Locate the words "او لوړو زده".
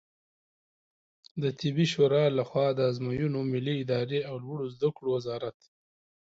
4.29-4.89